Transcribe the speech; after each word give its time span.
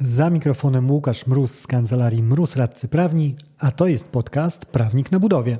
Za 0.00 0.30
mikrofonem 0.30 0.90
Łukasz 0.90 1.26
Mróz 1.26 1.50
z 1.50 1.66
kancelarii 1.66 2.22
Mróz 2.22 2.56
Radcy 2.56 2.88
Prawni, 2.88 3.36
a 3.58 3.70
to 3.70 3.86
jest 3.86 4.08
podcast 4.08 4.66
Prawnik 4.66 5.12
na 5.12 5.20
budowie. 5.20 5.58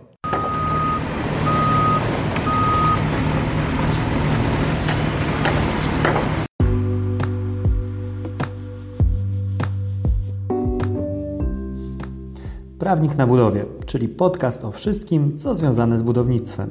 Prawnik 12.78 13.16
na 13.16 13.26
budowie, 13.26 13.64
czyli 13.86 14.08
podcast 14.08 14.64
o 14.64 14.72
wszystkim, 14.72 15.38
co 15.38 15.54
związane 15.54 15.98
z 15.98 16.02
budownictwem. 16.02 16.70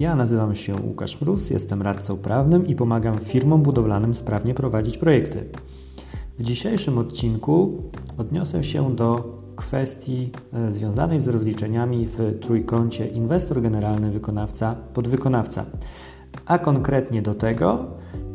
Ja 0.00 0.16
nazywam 0.16 0.54
się 0.54 0.74
Łukasz 0.74 1.20
Mróz, 1.20 1.50
jestem 1.50 1.82
radcą 1.82 2.16
prawnym 2.16 2.66
i 2.66 2.74
pomagam 2.74 3.18
firmom 3.18 3.62
budowlanym 3.62 4.14
sprawnie 4.14 4.54
prowadzić 4.54 4.98
projekty. 4.98 5.44
W 6.40 6.42
dzisiejszym 6.42 6.98
odcinku 6.98 7.82
odniosę 8.18 8.64
się 8.64 8.96
do 8.96 9.38
kwestii 9.56 10.30
e, 10.52 10.70
związanej 10.70 11.20
z 11.20 11.28
rozliczeniami 11.28 12.06
w 12.06 12.38
trójkącie 12.40 13.06
inwestor 13.06 13.62
generalny, 13.62 14.10
wykonawca, 14.10 14.74
podwykonawca, 14.94 15.64
a 16.46 16.58
konkretnie 16.58 17.22
do 17.22 17.34
tego, 17.34 17.86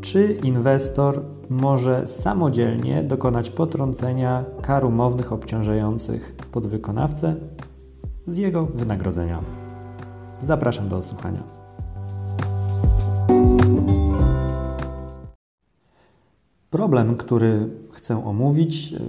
czy 0.01 0.37
inwestor 0.43 1.21
może 1.49 2.07
samodzielnie 2.07 3.03
dokonać 3.03 3.49
potrącenia 3.49 4.45
kar 4.61 4.85
umownych 4.85 5.33
obciążających 5.33 6.35
podwykonawcę 6.51 7.35
z 8.25 8.37
jego 8.37 8.65
wynagrodzenia. 8.65 9.41
Zapraszam 10.39 10.89
do 10.89 10.97
odsłuchania. 10.97 11.43
Problem, 16.69 17.17
który 17.17 17.84
chcę 18.05 18.25
omówić, 18.25 18.93
e, 18.93 18.99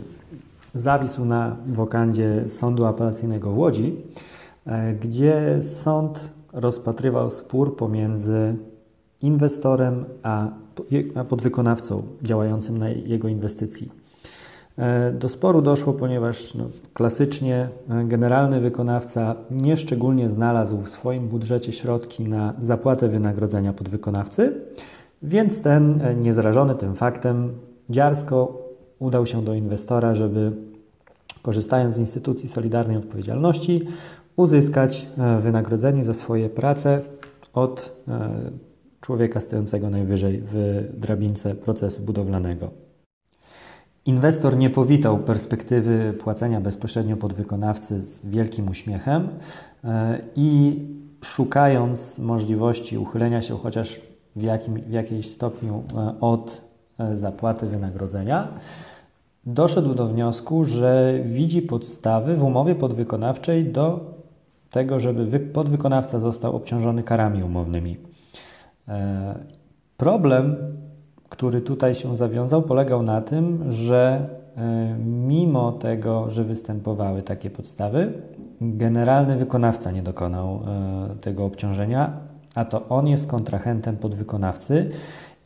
zawisł 0.75 1.25
na 1.25 1.57
wokandzie 1.67 2.45
Sądu 2.49 2.85
Apelacyjnego 2.85 3.51
w 3.51 3.59
Łodzi, 3.59 3.97
e, 4.67 4.95
gdzie 4.95 5.63
sąd 5.63 6.31
rozpatrywał 6.53 7.31
spór 7.31 7.77
pomiędzy 7.77 8.57
inwestorem 9.23 10.05
a 10.23 10.49
podwykonawcą 11.29 12.03
działającym 12.23 12.79
na 12.79 12.89
jego 12.89 13.29
inwestycji. 13.29 13.93
E, 14.79 15.13
do 15.13 15.29
sporu 15.29 15.63
doszło, 15.63 15.93
ponieważ 15.93 16.55
no, 16.55 16.65
klasycznie 16.95 17.69
generalny 18.05 18.61
wykonawca 18.61 19.35
nieszczególnie 19.51 20.31
znalazł 20.31 20.83
w 20.83 20.89
swoim 20.89 21.29
budżecie 21.29 21.73
środki 21.73 22.25
na 22.25 22.55
zapłatę 22.63 23.09
wynagrodzenia 23.09 23.73
podwykonawcy, 23.73 24.53
więc 25.23 25.63
ten, 25.63 26.01
niezrażony 26.21 26.75
tym 26.75 26.95
faktem, 26.95 27.53
dziarsko 27.91 28.66
udał 28.99 29.27
się 29.27 29.45
do 29.45 29.55
inwestora, 29.55 30.15
żeby 30.15 30.53
korzystając 31.43 31.95
z 31.95 31.99
instytucji 31.99 32.49
solidarnej 32.49 32.97
odpowiedzialności, 32.97 33.87
uzyskać 34.37 35.07
e, 35.19 35.41
wynagrodzenie 35.41 36.05
za 36.05 36.15
swoje 36.15 36.51
prace 36.51 37.01
od 37.55 37.97
e, 38.09 38.31
człowieka 39.01 39.41
stojącego 39.41 39.91
najwyżej 39.91 40.43
w 40.47 40.85
drabince 40.95 41.55
procesu 41.55 42.03
budowlanego. 42.03 42.71
Inwestor 44.07 44.57
nie 44.57 44.71
powitał 44.71 45.19
perspektywy 45.19 46.15
płacenia 46.19 46.61
bezpośrednio 46.61 47.17
podwykonawcy 47.17 48.07
z 48.07 48.27
wielkim 48.27 48.69
uśmiechem 48.69 49.29
i 50.37 50.81
szukając 51.25 52.19
możliwości 52.19 52.99
uchylenia 52.99 53.43
się 53.43 53.59
chociaż 53.59 54.01
w, 54.37 54.43
jakim, 54.43 54.75
w 54.75 54.93
jakiejś 54.93 55.31
stopniu 55.31 55.83
e, 55.95 56.15
od 56.21 56.63
e, 56.63 56.76
zapłaty 57.15 57.67
wynagrodzenia, 57.67 58.49
doszedł 59.47 59.95
do 59.95 60.07
wniosku, 60.07 60.65
że 60.65 61.21
widzi 61.25 61.63
podstawy 61.63 62.37
w 62.37 62.45
umowie 62.45 62.75
podwykonawczej 62.75 63.65
do 63.65 64.15
tego, 64.71 65.01
żeby 65.01 65.41
podwykonawca 65.41 66.19
został 66.19 66.57
obciążony 66.57 67.03
karami 67.03 67.43
umownymi. 67.43 67.97
E, 68.89 69.35
problem, 69.97 70.57
który 71.29 71.61
tutaj 71.61 71.95
się 71.95 72.17
zawiązał, 72.17 72.63
polegał 72.63 73.03
na 73.03 73.21
tym, 73.21 73.73
że 73.73 74.29
mimo 75.07 75.73
tego, 75.73 76.31
że 76.31 76.45
występowały 76.45 77.23
takie 77.23 77.51
podstawy, 77.51 78.13
generalny 78.61 79.37
wykonawca 79.37 79.91
nie 79.91 80.03
dokonał 80.03 80.61
tego 81.21 81.45
obciążenia, 81.45 82.13
a 82.55 82.65
to 82.65 82.89
on 82.89 83.09
jest 83.09 83.27
kontrahentem 83.27 83.97
podwykonawcy 83.97 84.91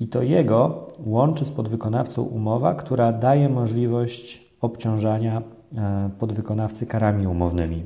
i 0.01 0.09
to 0.09 0.23
jego 0.23 0.87
łączy 1.07 1.45
z 1.45 1.51
podwykonawcą 1.51 2.23
umowa, 2.23 2.75
która 2.75 3.13
daje 3.13 3.49
możliwość 3.49 4.51
obciążania 4.61 5.43
e, 5.77 6.11
podwykonawcy 6.19 6.87
karami 6.87 7.27
umownymi. 7.27 7.83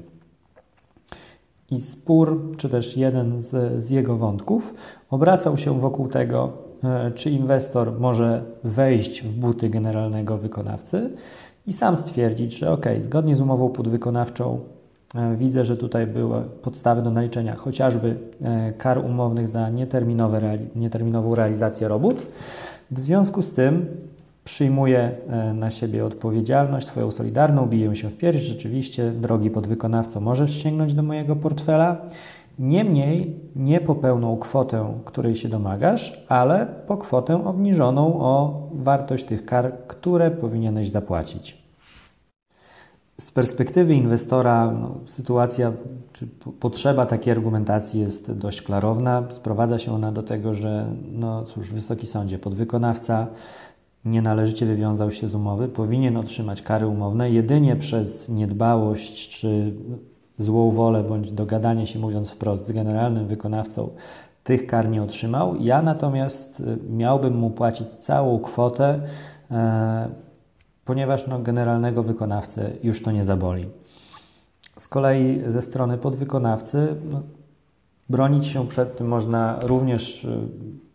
I 1.71 1.81
spór, 1.81 2.55
czy 2.57 2.69
też 2.69 2.97
jeden 2.97 3.43
z, 3.43 3.83
z 3.85 3.91
jego 3.91 4.17
wątków, 4.17 4.75
obracał 5.11 5.57
się 5.57 5.81
wokół 5.81 6.09
tego, 6.09 6.53
e, 6.85 7.11
czy 7.11 7.31
inwestor 7.31 8.01
może 8.01 8.45
wejść 8.65 9.23
w 9.23 9.35
buty 9.35 9.71
generalnego 9.71 10.39
wykonawcy 10.39 11.11
i 11.67 11.73
sam 11.73 11.97
stwierdzić, 11.97 12.59
że 12.59 12.73
ok, 12.73 12.87
zgodnie 12.99 13.37
z 13.37 13.41
umową 13.41 13.69
podwykonawczą 13.69 14.61
widzę, 15.37 15.65
że 15.65 15.77
tutaj 15.77 16.07
były 16.07 16.43
podstawy 16.63 17.03
do 17.03 17.11
naliczenia 17.11 17.57
chociażby 17.57 18.17
e, 18.43 18.73
kar 18.73 18.99
umownych 18.99 19.49
za 19.49 19.71
nieterminowe, 19.71 20.59
nieterminową 20.77 21.35
realizację 21.35 21.89
robót. 21.89 22.27
W 22.91 23.01
związku 23.01 23.43
z 23.43 23.53
tym 23.53 23.87
przyjmuję 24.45 25.11
e, 25.29 25.55
na 25.55 25.71
siebie 25.71 26.05
odpowiedzialność 26.05 26.87
swoją 26.87 27.11
solidarną, 27.11 27.67
biję 27.67 27.97
się 27.97 28.11
w 28.11 28.17
pierś. 28.17 28.41
Rzeczywiście, 28.41 29.11
drogi 29.11 29.51
podwykonawco, 29.51 30.21
możesz 30.21 30.63
sięgnąć 30.63 30.95
do 30.95 31.03
mojego 31.03 31.37
portfela. 31.37 31.97
Niemniej 32.59 33.41
nie 33.57 33.81
po 33.81 33.95
pełną 33.95 34.37
kwotę, 34.37 35.01
której 35.05 35.37
się 35.37 35.49
domagasz, 35.49 36.25
ale 36.29 36.67
po 36.87 36.97
kwotę 36.97 37.45
obniżoną 37.45 38.21
o 38.21 38.63
wartość 38.73 39.25
tych 39.25 39.45
kar, 39.45 39.73
które 39.87 40.31
powinieneś 40.31 40.91
zapłacić. 40.91 41.64
Z 43.21 43.31
perspektywy 43.31 43.95
inwestora 43.95 44.73
no, 44.73 44.95
sytuacja 45.07 45.73
czy 46.13 46.27
potrzeba 46.61 47.07
takiej 47.07 47.33
argumentacji 47.33 48.01
jest 48.01 48.33
dość 48.33 48.63
klarowna. 48.63 49.29
Sprowadza 49.31 49.79
się 49.79 49.95
ona 49.95 50.13
do 50.13 50.23
tego, 50.23 50.55
że 50.55 50.87
no 51.13 51.45
cóż, 51.45 51.73
Wysoki 51.73 52.07
Sądzie, 52.07 52.39
podwykonawca 52.39 53.27
nienależycie 54.05 54.67
wywiązał 54.67 55.11
się 55.11 55.29
z 55.29 55.35
umowy, 55.35 55.69
powinien 55.69 56.17
otrzymać 56.17 56.63
kary 56.63 56.87
umowne 56.87 57.31
jedynie 57.31 57.77
przez 57.77 58.29
niedbałość 58.29 59.29
czy 59.29 59.73
złą 60.39 60.71
wolę 60.71 61.05
bądź 61.05 61.33
dogadanie 61.33 61.87
się, 61.87 61.99
mówiąc 61.99 62.31
wprost, 62.31 62.67
z 62.67 62.73
generalnym 62.73 63.27
wykonawcą 63.27 63.91
tych 64.45 64.67
kar 64.67 64.89
nie 64.89 65.03
otrzymał. 65.03 65.57
Ja 65.61 65.83
natomiast 65.83 66.61
y, 66.61 66.79
miałbym 66.91 67.39
mu 67.39 67.51
płacić 67.51 67.87
całą 68.01 68.39
kwotę, 68.39 69.01
e, 69.51 70.09
ponieważ 70.85 71.27
no, 71.27 71.39
generalnego 71.39 72.03
wykonawcę 72.03 72.71
już 72.83 73.03
to 73.03 73.13
nie 73.13 73.25
zaboli. 73.25 73.67
Z 74.79 74.89
kolei 74.89 75.41
ze 75.49 75.63
strony 75.63 75.99
podwykonawcy 75.99 76.97
no, 77.11 77.23
bronić 78.09 78.47
się 78.47 78.69
przed 78.69 78.97
tym 78.97 79.09
można 79.09 79.59
również 79.63 80.25
y, 80.25 80.29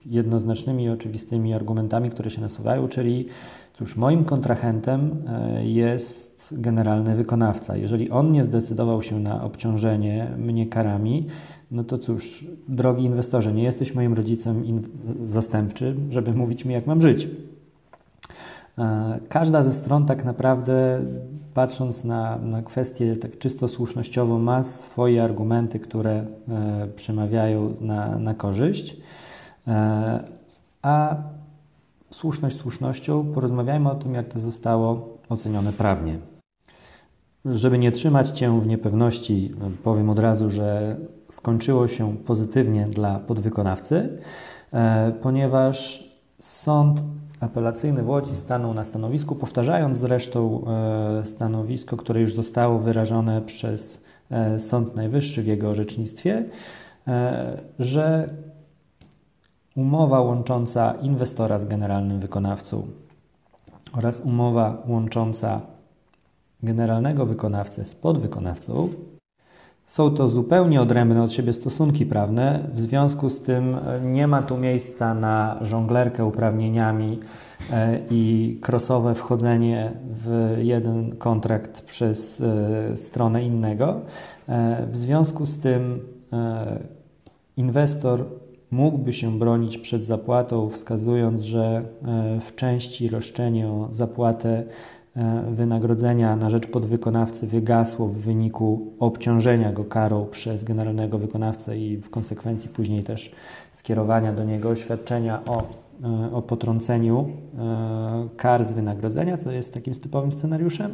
jednoznacznymi 0.06 0.84
i 0.84 0.90
oczywistymi 0.90 1.54
argumentami, 1.54 2.10
które 2.10 2.30
się 2.30 2.42
nasuwają, 2.42 2.88
czyli 2.88 3.26
cóż, 3.74 3.96
moim 3.96 4.26
kontrahentem 4.26 5.26
y, 5.58 5.66
jest 5.66 6.54
generalny 6.58 7.16
wykonawca. 7.16 7.78
Jeżeli 7.78 8.10
on 8.10 8.32
nie 8.32 8.44
zdecydował 8.44 9.02
się 9.02 9.20
na 9.20 9.44
obciążenie 9.44 10.32
mnie 10.38 10.68
karami, 10.68 11.28
no 11.72 11.84
to 11.84 11.98
cóż, 11.98 12.46
drogi 12.68 13.04
inwestorze, 13.04 13.54
nie 13.54 13.64
jesteś 13.64 13.96
moim 13.96 14.14
rodzicem 14.14 14.64
zastępczym, 15.28 16.08
żeby 16.12 16.34
mówić 16.34 16.66
mi, 16.66 16.74
jak 16.74 16.88
mam 16.88 17.02
żyć. 17.02 17.28
E, 18.80 19.20
każda 19.30 19.64
ze 19.64 19.74
stron 19.74 20.06
tak 20.06 20.26
naprawdę, 20.26 21.02
patrząc 21.54 22.04
na, 22.04 22.38
na 22.38 22.62
kwestię 22.62 23.16
tak 23.16 23.38
czysto 23.38 23.68
słusznościową, 23.68 24.40
ma 24.40 24.64
swoje 24.64 25.24
argumenty, 25.24 25.80
które 25.80 26.12
e, 26.50 26.88
przemawiają 26.96 27.74
na, 27.82 28.20
na 28.20 28.34
korzyść. 28.34 28.98
E, 29.68 30.20
a 30.82 31.16
słuszność 32.12 32.58
słusznością, 32.58 33.34
porozmawiajmy 33.34 33.92
o 33.92 33.96
tym, 33.96 34.14
jak 34.14 34.28
to 34.28 34.40
zostało 34.40 35.18
ocenione 35.30 35.74
prawnie. 35.74 36.18
Żeby 37.46 37.78
nie 37.78 37.92
trzymać 37.92 38.32
Cię 38.32 38.60
w 38.60 38.68
niepewności, 38.68 39.54
powiem 39.84 40.10
od 40.10 40.20
razu, 40.20 40.50
że 40.50 40.98
skończyło 41.32 41.88
się 41.88 42.18
pozytywnie 42.18 42.88
dla 42.88 43.20
podwykonawcy, 43.20 44.20
ponieważ 45.22 46.10
sąd 46.40 47.02
apelacyjny 47.40 48.04
w 48.04 48.10
Łodzi 48.10 48.36
stanął 48.36 48.74
na 48.74 48.84
stanowisku, 48.84 49.36
powtarzając 49.36 49.98
zresztą 49.98 50.66
e, 50.68 51.26
stanowisko, 51.26 51.98
które 51.98 52.22
już 52.22 52.34
zostało 52.34 52.80
wyrażone 52.80 53.42
przez 53.42 54.02
e, 54.32 54.60
Sąd 54.60 54.96
Najwyższy 54.96 55.44
w 55.44 55.48
jego 55.48 55.70
orzecznictwie, 55.70 56.46
e, 57.08 57.62
że 57.80 58.30
umowa 59.76 60.22
łącząca 60.22 60.94
inwestora 61.02 61.60
z 61.60 61.66
generalnym 61.66 62.20
wykonawcą 62.20 62.88
oraz 63.94 64.20
umowa 64.20 64.84
łącząca 64.88 65.62
generalnego 66.64 67.26
wykonawcę 67.26 67.86
z 67.86 67.96
podwykonawcą, 67.96 68.90
są 69.90 70.12
to 70.12 70.30
zupełnie 70.30 70.82
odrębne 70.82 71.24
od 71.24 71.32
siebie 71.32 71.54
stosunki 71.54 72.06
prawne, 72.06 72.70
w 72.74 72.80
związku 72.80 73.30
z 73.30 73.42
tym 73.42 73.78
nie 74.04 74.28
ma 74.28 74.44
tu 74.44 74.58
miejsca 74.58 75.14
na 75.14 75.58
żonglerkę 75.62 76.26
uprawnieniami 76.26 77.20
e, 77.72 78.00
i 78.12 78.58
krosowe 78.62 79.16
wchodzenie 79.16 79.92
w 80.12 80.58
jeden 80.62 81.16
kontrakt 81.16 81.82
przez 81.82 82.42
e, 82.42 82.98
stronę 82.98 83.44
innego. 83.44 84.02
E, 84.50 84.88
w 84.92 84.98
związku 84.98 85.46
z 85.46 85.60
tym 85.60 86.00
inwestor 87.58 88.26
mógłby 88.72 89.14
się 89.14 89.40
bronić 89.40 89.78
przed 89.78 90.06
zapłatą, 90.06 90.70
wskazując, 90.70 91.42
że 91.42 91.84
w 92.48 92.56
części 92.56 93.08
roszczenie 93.08 93.68
o 93.68 93.90
zapłatę 93.92 94.64
E, 94.64 94.99
wynagrodzenia 95.52 96.36
na 96.36 96.50
rzecz 96.50 96.68
podwykonawcy 96.68 97.48
wygasło 97.48 98.08
w 98.08 98.18
wyniku 98.18 98.94
obciążenia 99.00 99.72
go 99.72 99.86
karą 99.86 100.26
przez 100.26 100.64
generalnego 100.64 101.18
wykonawcę 101.18 101.78
i 101.78 101.98
w 101.98 102.10
konsekwencji 102.10 102.70
później 102.70 103.04
też 103.04 103.32
skierowania 103.74 104.34
do 104.34 104.44
niego 104.44 104.70
oświadczenia 104.70 105.46
o, 105.46 105.64
e, 106.04 106.32
o 106.34 106.42
potrąceniu 106.42 107.30
e, 107.58 108.28
kar 108.38 108.66
z 108.66 108.72
wynagrodzenia, 108.72 109.38
co 109.38 109.52
jest 109.52 109.74
takim 109.74 109.94
typowym 109.94 110.32
scenariuszem. 110.32 110.94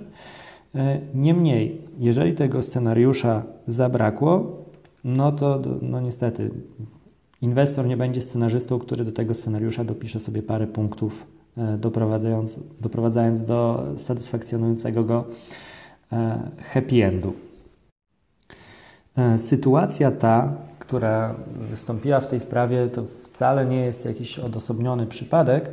Niemniej, 1.13 1.81
jeżeli 1.99 2.33
tego 2.33 2.63
scenariusza 2.63 3.43
zabrakło, 3.67 4.57
no 5.03 5.31
to 5.31 5.61
no 5.81 6.01
niestety 6.01 6.51
inwestor 7.41 7.87
nie 7.87 7.97
będzie 7.97 8.21
scenarzystą, 8.21 8.79
który 8.79 9.05
do 9.05 9.11
tego 9.11 9.33
scenariusza 9.33 9.83
dopisze 9.83 10.19
sobie 10.19 10.43
parę 10.43 10.67
punktów 10.67 11.27
E, 11.27 11.44
doprowadzając, 11.77 12.59
doprowadzając 12.81 13.43
do 13.43 13.85
satysfakcjonującego 13.97 15.03
go 15.03 15.23
e, 16.11 16.39
happy 16.73 17.05
endu. 17.05 17.33
E, 19.17 19.37
sytuacja 19.37 20.11
ta, 20.11 20.53
która 20.79 21.35
wystąpiła 21.55 22.19
w 22.19 22.27
tej 22.27 22.39
sprawie, 22.39 22.89
to 22.89 23.03
wcale 23.23 23.65
nie 23.65 23.85
jest 23.85 24.05
jakiś 24.05 24.39
odosobniony 24.39 25.07
przypadek. 25.07 25.71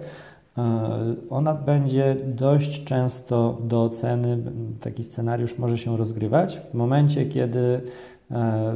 Ona 1.30 1.54
będzie 1.54 2.16
dość 2.26 2.84
często 2.84 3.58
do 3.64 3.84
oceny, 3.84 4.38
taki 4.80 5.04
scenariusz 5.04 5.58
może 5.58 5.78
się 5.78 5.96
rozgrywać 5.96 6.60
w 6.70 6.74
momencie, 6.74 7.26
kiedy 7.26 7.80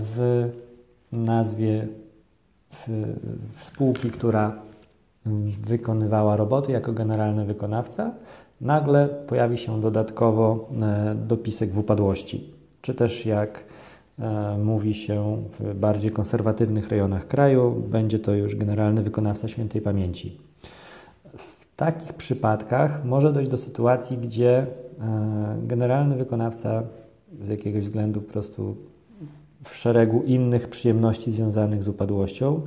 w 0.00 0.48
nazwie 1.12 1.86
spółki, 3.58 4.10
która 4.10 4.56
wykonywała 5.66 6.36
roboty 6.36 6.72
jako 6.72 6.92
generalny 6.92 7.44
wykonawca, 7.44 8.12
nagle 8.60 9.08
pojawi 9.08 9.58
się 9.58 9.80
dodatkowo 9.80 10.68
e, 10.82 11.14
dopisek 11.14 11.72
w 11.72 11.78
upadłości. 11.78 12.50
Czy 12.82 12.94
też 12.94 13.26
jak 13.26 13.64
e, 14.18 14.58
mówi 14.58 14.94
się 14.94 15.42
w 15.58 15.74
bardziej 15.74 16.10
konserwatywnych 16.10 16.88
rejonach 16.88 17.26
kraju, 17.26 17.82
będzie 17.88 18.18
to 18.18 18.34
już 18.34 18.56
generalny 18.56 19.02
wykonawca 19.02 19.48
świętej 19.48 19.80
pamięci. 19.80 20.38
W 21.36 21.76
takich 21.76 22.12
przypadkach 22.12 23.04
może 23.04 23.32
dojść 23.32 23.50
do 23.50 23.58
sytuacji, 23.58 24.18
gdzie 24.18 24.58
e, 24.58 24.66
generalny 25.62 26.16
wykonawca 26.16 26.82
z 27.40 27.48
jakiegoś 27.48 27.84
względu 27.84 28.20
po 28.20 28.32
prostu 28.32 28.76
w 29.64 29.74
szeregu 29.74 30.22
innych 30.22 30.68
przyjemności 30.68 31.32
związanych 31.32 31.82
z 31.82 31.88
upadłością 31.88 32.60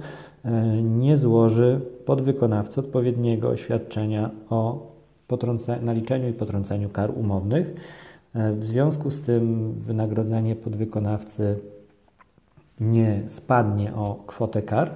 nie 0.84 1.18
złoży 1.18 1.82
podwykonawcy 2.06 2.80
odpowiedniego 2.80 3.50
oświadczenia 3.50 4.30
o 4.50 4.90
naliczeniu 5.82 6.30
i 6.30 6.34
potrąceniu 6.34 6.90
kar 6.90 7.12
umownych. 7.18 7.74
E, 8.36 8.54
w 8.54 8.66
związku 8.66 9.12
z 9.12 9.22
tym 9.22 9.74
wynagrodzenie 9.74 10.56
podwykonawcy 10.56 11.60
nie 12.80 13.22
spadnie 13.28 13.96
o 13.96 14.24
kwotę 14.28 14.62
kar 14.62 14.92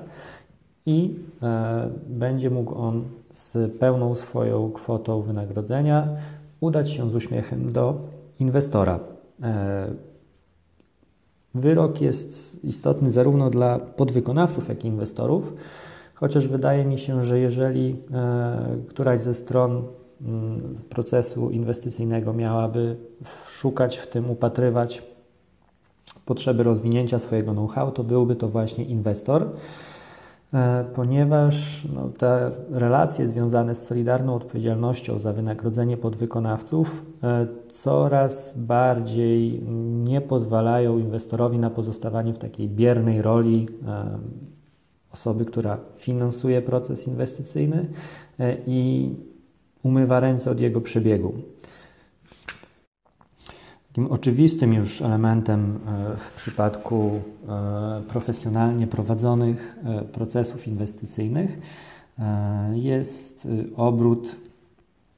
i 0.86 1.16
e, 1.44 1.89
będzie 2.07 2.50
mógł 2.50 2.75
on 2.75 3.04
z 3.34 3.78
pełną 3.78 4.16
swoją 4.16 4.72
kwotą 4.72 5.22
wynagrodzenia 5.22 6.07
udać 6.60 6.89
się 6.89 7.10
z 7.10 7.16
uśmiechem 7.16 7.72
do 7.72 7.96
inwestora. 8.39 9.00
Wyrok 11.56 12.02
jest 12.02 12.64
istotny 12.64 13.12
zarówno 13.12 13.50
dla 13.50 13.80
podwykonawców, 13.80 14.70
jak 14.70 14.86
i 14.86 14.88
inwestorów, 14.88 15.54
chociaż 16.14 16.48
wydaje 16.48 16.86
mi 16.86 17.00
się, 17.00 17.24
że 17.24 17.40
jeżeli 17.40 17.96
e, 18.14 18.78
któraś 18.90 19.20
ze 19.20 19.34
stron 19.34 19.84
mm, 20.22 20.76
procesu 20.90 21.50
inwestycyjnego 21.50 22.34
miałaby 22.34 22.96
szukać 23.48 23.98
w 23.98 24.08
tym, 24.08 24.30
upatrywać 24.30 25.04
potrzeby 26.26 26.64
rozwinięcia 26.64 27.20
swojego 27.20 27.52
know-how, 27.52 27.92
to 27.92 28.04
byłby 28.04 28.36
to 28.36 28.48
właśnie 28.48 28.84
inwestor. 28.84 29.50
E, 30.54 30.86
ponieważ 30.96 31.86
no, 31.96 32.10
te 32.10 32.52
relacje 32.72 33.28
związane 33.28 33.76
z 33.76 33.86
solidarną 33.86 34.36
odpowiedzialnością 34.36 35.20
za 35.20 35.34
wynagrodzenie 35.34 35.98
podwykonawców 35.98 37.06
e, 37.24 37.48
coraz 37.70 38.58
bardziej 38.58 39.64
nie 40.04 40.22
pozwalają 40.22 40.98
inwestorowi 40.98 41.60
na 41.60 41.70
pozostawanie 41.70 42.34
w 42.34 42.38
takiej 42.38 42.70
biernej 42.70 43.22
roli 43.22 43.68
e, 43.88 44.20
osoby, 45.14 45.46
która 45.46 45.78
finansuje 45.98 46.62
proces 46.62 47.08
inwestycyjny 47.08 47.86
i 48.68 49.10
umywa 49.84 50.20
ręce 50.20 50.52
od 50.52 50.60
jego 50.60 50.82
przebiegu. 50.82 51.34
Takim 53.94 54.12
oczywistym 54.12 54.74
już 54.74 55.01
elementem 55.01 55.80
e, 55.88 56.18
w 56.18 56.31
przypadku 56.31 57.12
e, 57.48 58.01
profesjonalnie 58.07 58.88
prowadzonych 58.88 59.80
e, 59.84 60.01
procesów 60.01 60.68
inwestycyjnych 60.68 61.60
jest 62.74 63.48
obrót 63.75 64.36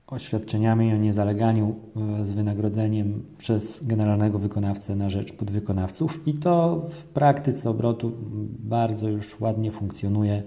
oświadczeniami 0.07 0.93
o 0.93 0.97
niezaleganiu 0.97 1.75
z 2.23 2.33
wynagrodzeniem 2.33 3.23
przez 3.37 3.79
generalnego 3.83 4.39
wykonawcę 4.39 4.95
na 4.95 5.09
rzecz 5.09 5.33
podwykonawców 5.33 6.27
i 6.27 6.33
to 6.33 6.81
w 6.89 7.03
praktyce 7.03 7.69
obrotu 7.69 8.11
bardzo 8.59 9.09
już 9.09 9.39
ładnie 9.39 9.71
funkcjonuje. 9.71 10.43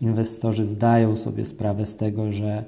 Inwestorzy 0.00 0.66
zdają 0.66 1.16
sobie 1.16 1.44
sprawę 1.44 1.86
z 1.86 1.96
tego, 1.96 2.32
że 2.32 2.64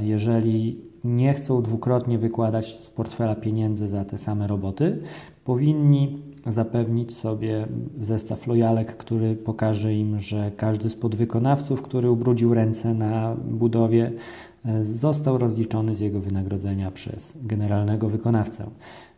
jeżeli 0.00 0.80
nie 1.04 1.34
chcą 1.34 1.62
dwukrotnie 1.62 2.18
wykładać 2.18 2.84
z 2.84 2.90
portfela 2.90 3.34
pieniędzy 3.34 3.88
za 3.88 4.04
te 4.04 4.18
same 4.18 4.46
roboty, 4.46 5.02
powinni 5.44 6.22
zapewnić 6.46 7.16
sobie 7.16 7.66
zestaw 8.00 8.46
lojalek, 8.46 8.96
który 8.96 9.36
pokaże 9.36 9.94
im, 9.94 10.20
że 10.20 10.50
każdy 10.56 10.90
z 10.90 10.94
podwykonawców, 10.94 11.82
który 11.82 12.10
ubrudził 12.10 12.54
ręce 12.54 12.94
na 12.94 13.36
budowie, 13.50 14.12
e, 14.64 14.84
został 14.84 15.38
rozliczony 15.38 15.94
z 15.94 16.00
jego 16.00 16.20
wynagrodzenia 16.20 16.90
przez 16.90 17.38
generalnego 17.42 18.08
wykonawcę. 18.08 18.70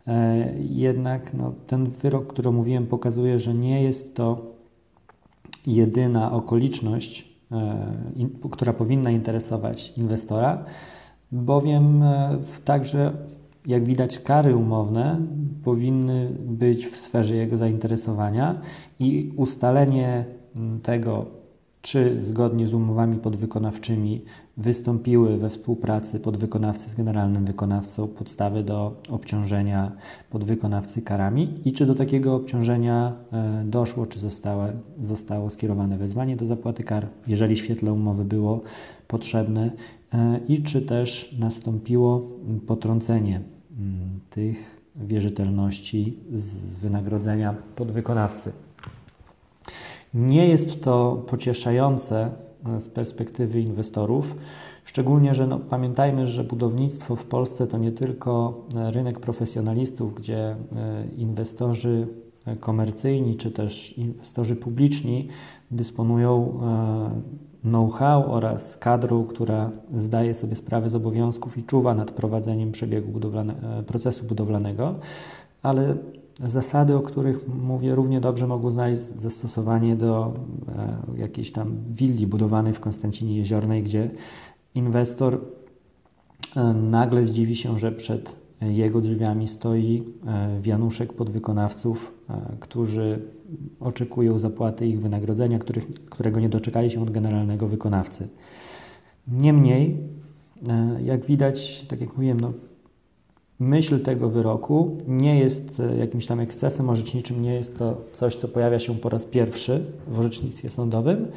E, 0.07 0.47
jednak 0.69 1.33
no, 1.33 1.53
ten 1.67 1.89
wyrok, 1.89 2.27
który 2.27 2.51
mówiłem, 2.51 2.87
pokazuje, 2.87 3.39
że 3.39 3.53
nie 3.53 3.83
jest 3.83 4.15
to 4.15 4.41
jedyna 5.67 6.31
okoliczność, 6.31 7.31
e, 7.51 8.49
która 8.51 8.73
powinna 8.73 9.11
interesować 9.11 9.93
inwestora 9.97 10.65
bowiem 11.31 12.03
e, 12.03 12.37
także, 12.65 13.11
jak 13.65 13.83
widać, 13.83 14.19
kary 14.19 14.55
umowne 14.55 15.19
powinny 15.63 16.29
być 16.39 16.87
w 16.87 16.97
sferze 16.97 17.35
jego 17.35 17.57
zainteresowania 17.57 18.61
i 18.99 19.31
ustalenie 19.35 20.25
tego, 20.83 21.40
czy 21.81 22.21
zgodnie 22.21 22.67
z 22.67 22.73
umowami 22.73 23.17
podwykonawczymi 23.17 24.21
wystąpiły 24.57 25.37
we 25.37 25.49
współpracy 25.49 26.19
podwykonawcy 26.19 26.89
z 26.89 26.95
generalnym 26.95 27.45
wykonawcą 27.45 28.07
podstawy 28.07 28.63
do 28.63 29.01
obciążenia 29.09 29.91
podwykonawcy 30.29 31.01
karami 31.01 31.59
i 31.65 31.73
czy 31.73 31.85
do 31.85 31.95
takiego 31.95 32.35
obciążenia 32.35 33.13
e, 33.33 33.63
doszło, 33.65 34.05
czy 34.05 34.19
zostało, 34.19 34.63
zostało 35.03 35.49
skierowane 35.49 35.97
wezwanie 35.97 36.35
do 36.35 36.45
zapłaty 36.45 36.83
kar, 36.83 37.07
jeżeli 37.27 37.55
w 37.55 37.59
świetle 37.59 37.93
umowy 37.93 38.25
było 38.25 38.61
potrzebne 39.07 39.71
E, 40.13 40.39
i 40.47 40.63
czy 40.63 40.81
też 40.81 41.35
nastąpiło 41.39 42.29
potrącenie 42.67 43.41
mm, 43.79 44.19
tych 44.29 44.81
wierzytelności 44.95 46.17
z 46.33 46.79
wynagrodzenia 46.79 47.55
podwykonawcy. 47.75 48.51
Nie 50.13 50.47
jest 50.47 50.83
to 50.83 51.23
pocieszające 51.27 52.31
e, 52.75 52.79
z 52.79 52.87
perspektywy 52.87 53.61
inwestorów, 53.61 54.35
szczególnie, 54.85 55.35
że 55.35 55.47
no, 55.47 55.59
pamiętajmy, 55.59 56.27
że 56.27 56.43
budownictwo 56.43 57.15
w 57.15 57.25
Polsce 57.25 57.67
to 57.67 57.77
nie 57.77 57.91
tylko 57.91 58.61
e, 58.75 58.91
rynek 58.91 59.19
profesjonalistów, 59.19 60.15
gdzie 60.15 60.55
inwestorzy 61.17 62.07
komercyjni 62.59 63.35
czy 63.35 63.51
też 63.51 63.97
inwestorzy 63.97 64.55
publiczni 64.55 65.27
dysponują 65.71 66.59
know-how 67.61 68.33
oraz 68.33 68.77
kadrą, 68.77 69.23
która 69.23 69.71
zdaje 69.95 70.35
sobie 70.35 70.55
sprawę 70.55 70.89
z 70.89 70.95
obowiązków 70.95 71.57
i 71.57 71.63
czuwa 71.63 71.95
nad 71.95 72.11
prowadzeniem 72.11 72.71
przebiegu 72.71 73.11
budowlane, 73.11 73.83
procesu 73.87 74.25
budowlanego, 74.25 74.95
ale 75.63 75.95
zasady, 76.39 76.95
o 76.95 77.01
których 77.01 77.47
mówię, 77.47 77.95
równie 77.95 78.21
dobrze 78.21 78.47
mogą 78.47 78.71
znaleźć 78.71 79.01
zastosowanie 79.01 79.95
do 79.95 80.33
e, 81.15 81.21
jakiejś 81.21 81.51
tam 81.51 81.75
willi 81.89 82.27
budowanej 82.27 82.73
w 82.73 82.79
Konstancinie 82.79 83.37
Jeziornej, 83.37 83.83
gdzie 83.83 84.09
inwestor 84.75 85.41
e, 86.55 86.73
nagle 86.73 87.25
zdziwi 87.25 87.55
się, 87.55 87.79
że 87.79 87.91
przed 87.91 88.41
jego 88.61 89.01
drzwiami 89.01 89.47
stoi 89.47 90.03
e, 90.27 90.61
wianuszek 90.61 91.13
podwykonawców, 91.13 92.13
którzy 92.59 93.21
oczekują 93.79 94.39
zapłaty 94.39 94.87
ich 94.87 95.01
wynagrodzenia, 95.01 95.59
których, 95.59 95.93
którego 95.93 96.39
nie 96.39 96.49
doczekali 96.49 96.91
się 96.91 97.01
od 97.01 97.11
generalnego 97.11 97.67
wykonawcy. 97.67 98.27
Niemniej, 99.27 99.97
jak 101.03 101.25
widać, 101.25 101.85
tak 101.87 102.01
jak 102.01 102.15
mówiłem, 102.15 102.39
no, 102.39 102.53
myśl 103.61 103.99
tego 103.99 104.29
wyroku 104.29 104.97
nie 105.07 105.39
jest 105.39 105.79
e, 105.79 105.97
jakimś 105.97 106.25
tam 106.25 106.39
ekscesem 106.39 106.89
orzeczniczym, 106.89 107.41
nie 107.41 107.53
jest 107.53 107.77
to 107.77 108.01
coś, 108.13 108.35
co 108.35 108.47
pojawia 108.47 108.79
się 108.79 108.95
po 108.95 109.09
raz 109.09 109.25
pierwszy 109.25 109.85
w 110.07 110.19
orzecznictwie 110.19 110.69
sądowym 110.69 111.27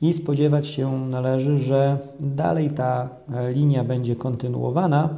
i 0.00 0.12
spodziewać 0.12 0.66
się 0.66 1.08
należy, 1.08 1.58
że 1.58 1.98
dalej 2.20 2.70
ta 2.70 3.08
e, 3.32 3.52
linia 3.52 3.84
będzie 3.84 4.16
kontynuowana, 4.16 5.08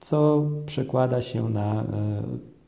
co 0.00 0.46
przekłada 0.66 1.22
się 1.22 1.48
na 1.48 1.82
e, 1.82 1.84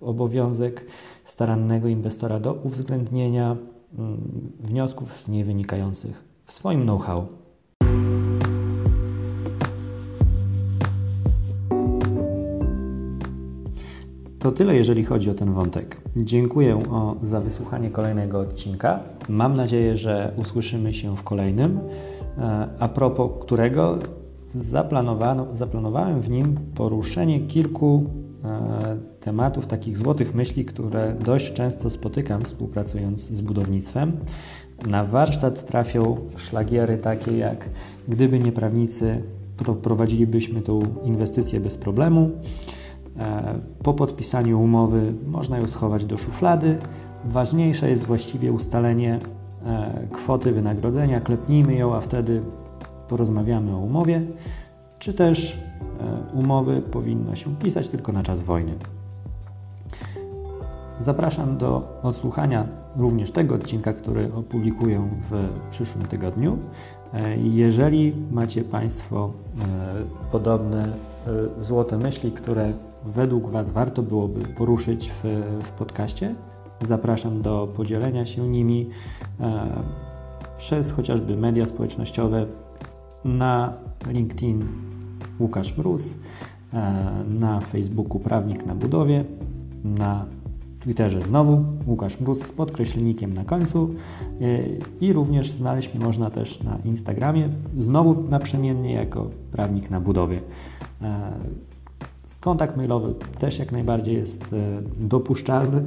obowiązek 0.01 0.87
starannego 1.25 1.89
inwestora 1.89 2.41
do 2.41 2.53
uwzględnienia 2.53 3.57
mm, 3.99 4.19
wniosków 4.61 5.21
z 5.21 5.29
niej 5.29 5.45
wynikających 5.45 6.25
w 6.45 6.53
swoim 6.53 6.83
know-how. 6.83 7.27
To 14.49 14.53
tyle, 14.53 14.77
jeżeli 14.77 15.05
chodzi 15.05 15.31
o 15.31 15.35
ten 15.35 15.53
wątek. 15.53 16.01
Dziękuję 16.17 16.83
za 17.23 17.41
wysłuchanie 17.41 17.91
kolejnego 17.91 18.41
odcinka. 18.41 19.01
Mam 19.29 19.57
nadzieję, 19.57 19.97
że 19.97 20.33
usłyszymy 20.37 20.95
się 20.95 21.17
w 21.17 21.23
kolejnym, 21.23 21.81
e, 22.39 22.69
a 22.79 22.89
propos 22.89 23.31
którego 23.41 23.99
zaplanowano, 24.55 25.47
zaplanowałem 25.55 26.21
w 26.21 26.31
nim 26.31 26.57
poruszenie 26.75 27.41
kilku 27.41 28.05
e, 28.45 28.97
tematów, 29.21 29.67
takich 29.67 29.99
złotych 29.99 30.35
myśli, 30.35 30.65
które 30.65 31.15
dość 31.25 31.53
często 31.53 31.91
spotykam 31.91 32.45
współpracując 32.45 33.21
z 33.21 33.41
budownictwem. 33.41 34.13
Na 34.87 35.05
warsztat 35.05 35.67
trafią 35.67 36.17
szlagiery 36.37 36.99
takie 36.99 37.39
jak 37.39 37.69
gdyby 38.09 38.39
nie 38.39 38.53
prawnicy, 38.53 39.23
prowadzilibyśmy 39.83 40.61
tą 40.63 40.81
inwestycję 41.05 41.61
bez 41.61 41.77
problemu. 41.77 42.31
E, 43.19 43.55
po 43.83 43.95
podpisaniu 43.95 44.61
umowy 44.61 45.13
można 45.27 45.59
ją 45.59 45.69
schować 45.69 46.05
do 46.05 46.19
szuflady. 46.19 46.79
Ważniejsze 47.25 47.91
jest 47.91 48.05
właściwie 48.05 48.53
ustalenie 48.53 49.19
e, 49.67 50.07
kwoty 50.13 50.53
wynagrodzenia. 50.53 51.21
Klepnijmy 51.21 51.75
ją, 51.75 51.95
a 51.95 52.01
wtedy 52.01 52.43
porozmawiamy 53.09 53.75
o 53.75 53.79
umowie. 53.79 54.23
Czy 54.99 55.15
też 55.15 55.59
e, 56.01 56.37
umowy 56.39 56.81
powinno 56.81 57.35
się 57.35 57.57
pisać 57.57 57.89
tylko 57.89 58.13
na 58.13 58.23
czas 58.23 58.41
wojny. 58.41 58.73
Zapraszam 61.01 61.57
do 61.57 62.01
odsłuchania 62.03 62.67
również 62.97 63.31
tego 63.31 63.55
odcinka, 63.55 63.93
który 63.93 64.35
opublikuję 64.35 65.09
w 65.31 65.49
przyszłym 65.71 66.05
tygodniu. 66.05 66.59
Jeżeli 67.37 68.15
macie 68.31 68.65
Państwo 68.65 69.33
podobne 70.33 70.93
złote 71.61 71.99
myśli, 71.99 72.33
które 72.33 72.73
według 73.15 73.51
Was 73.51 73.71
warto 73.71 74.03
byłoby 74.03 74.41
poruszyć 74.41 75.11
w, 75.11 75.25
w 75.63 75.71
podcaście. 75.71 76.35
Zapraszam 76.89 77.43
do 77.43 77.69
podzielenia 77.77 78.27
się 78.27 78.49
nimi 78.49 78.89
e, 79.41 79.67
przez 80.59 80.93
chociażby 80.93 81.37
media 81.37 81.67
społecznościowe 81.67 82.47
na 83.25 83.73
LinkedIn 84.07 84.67
Łukasz 85.41 85.77
Mróz, 85.77 86.15
e, 86.73 87.25
na 87.29 87.61
Facebooku 87.61 88.21
Prawnik 88.21 88.67
na 88.67 88.75
Budowie, 88.75 89.25
na 89.85 90.27
Twitterze 90.81 91.23
znowu 91.23 91.65
Łukasz 91.87 92.21
Mróz 92.21 92.43
z 92.47 92.53
podkreślnikiem 92.53 93.35
na 93.35 93.45
końcu 93.45 93.95
e, 94.41 94.45
i 95.01 95.13
również 95.13 95.51
znaleźć 95.51 95.95
mnie 95.95 96.05
można 96.05 96.31
też 96.31 96.63
na 96.63 96.79
Instagramie, 96.85 97.49
znowu 97.79 98.23
naprzemiennie 98.31 98.93
jako 98.93 99.31
Prawnik 99.53 99.91
na 99.91 100.01
Budowie. 100.01 100.41
Kontakt 102.41 102.77
mailowy 102.77 103.15
też 103.39 103.59
jak 103.59 103.73
najbardziej 103.73 104.17
jest 104.17 104.43
e, 104.43 104.47
dopuszczalny 104.99 105.83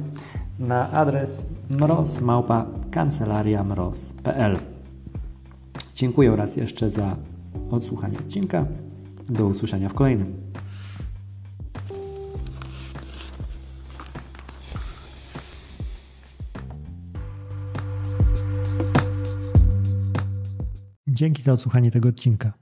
na 0.58 0.90
adres 0.90 1.44
mroz.kancelariamroz.pl 1.70 4.58
Dziękuję 5.94 6.36
raz 6.36 6.56
jeszcze 6.56 6.90
za 6.90 7.16
odsłuchanie 7.70 8.18
odcinka. 8.18 8.66
Do 9.30 9.46
usłyszenia 9.46 9.88
w 9.88 9.94
kolejnym. 9.94 10.52
Dzięki 21.08 21.42
za 21.42 21.52
odsłuchanie 21.52 21.90
tego 21.90 22.08
odcinka. 22.08 22.61